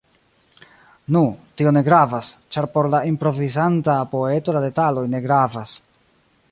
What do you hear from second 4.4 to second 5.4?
la detaloj ne